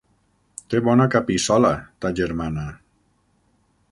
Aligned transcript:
Té 0.73 0.79
bona 0.87 1.05
capissola, 1.15 1.71
ta 2.05 2.13
germana! 2.21 2.67